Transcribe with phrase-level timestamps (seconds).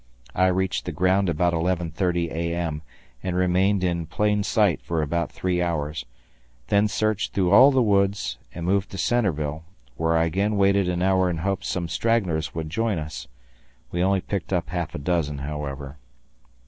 [0.33, 2.81] I reached the ground about 11.30 A.M.
[3.21, 6.07] and remained in plain sight for about three hours;
[6.69, 9.63] then searched through all the woods and moved to Centreville,
[9.97, 13.27] where I again waited an hour in hopes some stragglers would Join us.
[13.91, 15.97] We only picked up half a dozen, however.